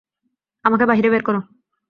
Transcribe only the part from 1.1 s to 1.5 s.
বের কর!